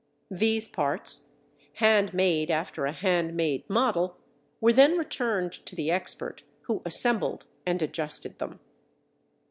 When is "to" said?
5.67-5.75